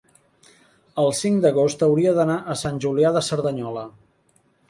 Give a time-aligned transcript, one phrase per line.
[1.01, 3.87] el cinc d'agost hauria d'anar a Sant Julià de Cerdanyola.